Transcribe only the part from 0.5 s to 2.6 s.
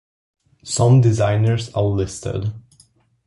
Some designers are listed.